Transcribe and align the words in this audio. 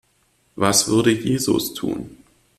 Was 0.55 0.87
würde 0.87 1.11
Jesus 1.11 1.75
tun? 1.75 2.17